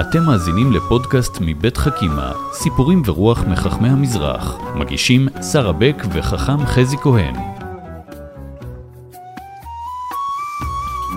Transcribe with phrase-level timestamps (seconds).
[0.00, 4.56] אתם מאזינים לפודקאסט מבית חכימה, סיפורים ורוח מחכמי המזרח.
[4.74, 7.34] מגישים שרה בק וחכם חזי כהן.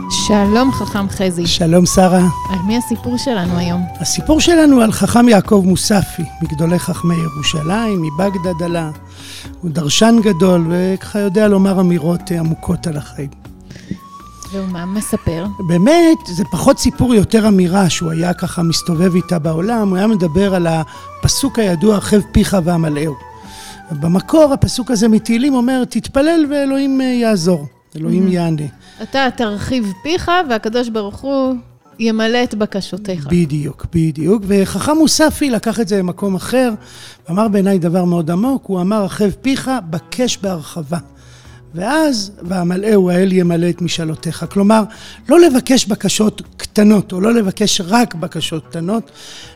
[0.10, 1.48] שלום חכם חזי.
[1.48, 2.28] שלום שרה.
[2.50, 3.82] על מי הסיפור שלנו היום?
[4.00, 8.90] הסיפור שלנו על חכם יעקב מוספי, מגדולי חכמי ירושלים, מבגדד עלה.
[9.62, 13.43] הוא דרשן גדול, וככה יודע לומר אמירות עמוקות על החיים.
[14.54, 15.46] והוא מה מספר?
[15.60, 20.56] באמת, זה פחות סיפור, יותר אמירה שהוא היה ככה מסתובב איתה בעולם, הוא היה מדבר
[20.56, 23.14] על הפסוק הידוע, חב פיך ואמלאהו.
[23.92, 28.66] במקור הפסוק הזה מתהילים אומר, תתפלל ואלוהים יעזור, אלוהים יענה.
[29.04, 31.56] אתה תרחיב פיך והקדוש ברוך הוא
[32.00, 33.28] ימלא את בקשותיך.
[33.28, 34.44] בדיוק, בדיוק.
[34.48, 36.74] וחכם מוספי לקח את זה למקום אחר,
[37.30, 40.98] ואמר בעיניי דבר מאוד עמוק, הוא אמר, רחב פיך, בקש בהרחבה.
[41.76, 44.46] ואז, והמלאהו האל ימלא את משאלותיך.
[44.50, 44.84] כלומר,
[45.30, 49.12] לא לבקש בקשות קטנות, או לא לבקש רק בקשות קטנות,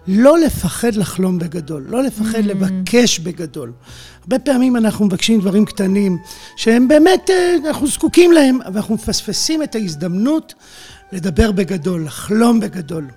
[0.08, 2.48] לא לפחד לחלום בגדול, לא לפחד mm.
[2.48, 3.72] לבקש בגדול.
[4.22, 6.18] הרבה פעמים אנחנו מבקשים דברים קטנים,
[6.56, 7.30] שהם באמת,
[7.68, 10.54] אנחנו זקוקים להם, אבל אנחנו מפספסים את ההזדמנות
[11.12, 13.08] לדבר בגדול, לחלום בגדול.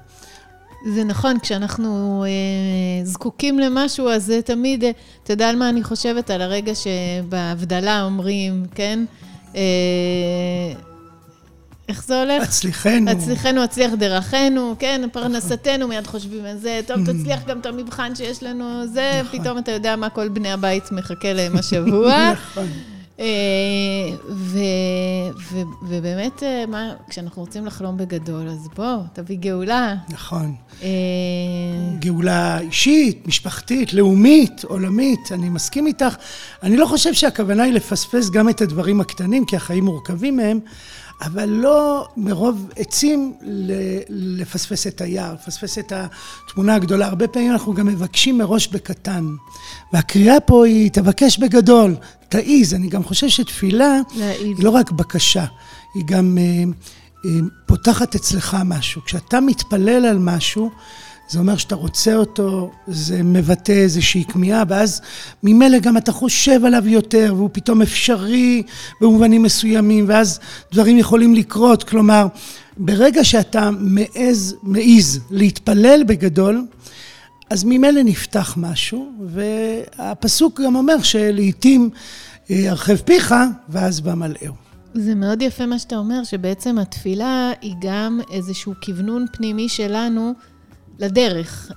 [0.85, 4.91] זה נכון, כשאנחנו אה, זקוקים למשהו, אז זה תמיד, אה,
[5.23, 6.31] אתה יודע על מה אני חושבת?
[6.31, 9.05] על הרגע שבהבדלה אומרים, כן?
[9.57, 9.61] אה,
[11.89, 12.43] איך זה הולך?
[12.43, 13.11] הצליחנו.
[13.11, 15.09] הצליחנו, הצליח דרכנו, כן?
[15.13, 16.81] פרנסתנו, מיד חושבים על זה.
[16.87, 19.41] טוב, תצליח גם את המבחן שיש לנו, זה, נכון.
[19.41, 22.33] פתאום אתה יודע מה כל בני הבית מחכה להם השבוע.
[22.33, 22.67] נכון.
[25.83, 26.43] ובאמת,
[27.09, 29.95] כשאנחנו רוצים לחלום בגדול, אז בוא, תביא גאולה.
[30.09, 30.55] נכון.
[31.99, 36.15] גאולה אישית, משפחתית, לאומית, עולמית, אני מסכים איתך.
[36.63, 40.61] אני לא חושב שהכוונה היא לפספס גם את הדברים הקטנים, כי החיים מורכבים מהם.
[41.23, 43.35] אבל לא מרוב עצים
[44.09, 45.93] לפספס את היער, לפספס את
[46.47, 47.07] התמונה הגדולה.
[47.07, 49.27] הרבה פעמים אנחנו גם מבקשים מראש בקטן.
[49.93, 51.97] והקריאה פה היא, תבקש בגדול,
[52.31, 52.75] תעיז.
[52.75, 55.45] אני גם חושב שתפילה היא לא רק בקשה,
[55.95, 56.39] היא גם
[57.67, 59.03] פותחת אצלך משהו.
[59.05, 60.71] כשאתה מתפלל על משהו,
[61.29, 65.01] זה אומר שאתה רוצה אותו, זה מבטא איזושהי כמיהה, ואז
[65.43, 68.63] ממילא גם אתה חושב עליו יותר, והוא פתאום אפשרי
[69.01, 70.41] במובנים מסוימים, ואז
[70.73, 71.85] דברים יכולים לקרות.
[71.85, 72.27] כלומר,
[72.77, 76.67] ברגע שאתה מעז, מעז להתפלל בגדול,
[77.51, 81.91] אז ממילא נפתח משהו, והפסוק גם אומר שלעיתים
[82.51, 83.35] הרחב פיך,
[83.69, 84.55] ואז במלאהו.
[84.95, 90.35] זה מאוד יפה מה שאתה אומר, שבעצם התפילה היא גם איזשהו כוונון פנימי שלנו.
[90.99, 91.73] לדרך,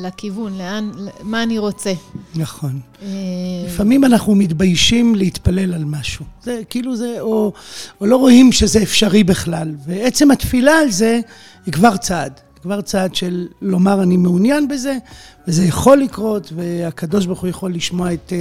[0.00, 0.90] לכיוון, לאן,
[1.22, 1.92] מה אני רוצה.
[2.34, 2.80] נכון.
[3.66, 6.24] לפעמים אנחנו מתביישים להתפלל על משהו.
[6.42, 7.52] זה כאילו זה, או,
[8.00, 9.74] או לא רואים שזה אפשרי בכלל.
[9.86, 11.20] ועצם התפילה על זה
[11.66, 12.40] היא כבר צעד.
[12.62, 14.98] כבר צעד של לומר אני מעוניין בזה,
[15.48, 18.32] וזה יכול לקרות, והקדוש ברוך הוא יכול לשמוע את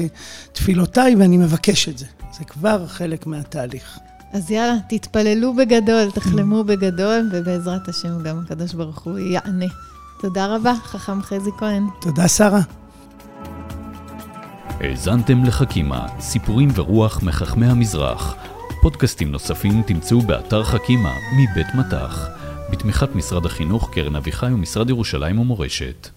[0.54, 2.06] תפילותיי, ואני מבקש את זה.
[2.40, 4.00] זה כבר חלק מהתהליך.
[4.34, 9.66] אז יאללה, תתפללו בגדול, תחלמו בגדול, ובעזרת השם גם הקדוש ברוך הוא יענה.
[10.22, 11.88] תודה רבה, חכם חזי כהן.
[12.02, 12.62] תודה, שרה.
[14.80, 18.36] האזנתם לחכימה, סיפורים ורוח מחכמי המזרח.
[18.82, 22.30] פודקאסטים נוספים תמצאו באתר חכימה מבית מטח,
[22.72, 26.10] בתמיכת משרד החינוך, קרן אביחי ומשרד ירושלים ומורשת.